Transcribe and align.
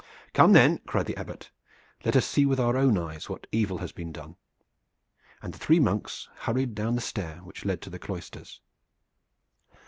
"Come 0.33 0.53
then," 0.53 0.79
cried 0.87 1.05
the 1.05 1.15
Abbot, 1.15 1.51
"let 2.03 2.15
us 2.15 2.25
see 2.25 2.43
with 2.43 2.59
our 2.59 2.75
own 2.75 2.97
eyes 2.97 3.29
what 3.29 3.45
evil 3.51 3.77
has 3.77 3.91
been 3.91 4.11
done." 4.11 4.35
And 5.43 5.53
the 5.53 5.59
three 5.59 5.79
monks 5.79 6.27
hurried 6.37 6.73
down 6.73 6.95
the 6.95 7.01
stair 7.01 7.35
which 7.43 7.65
led 7.65 7.83
to 7.83 7.91
the 7.91 7.99
cloisters. 7.99 8.61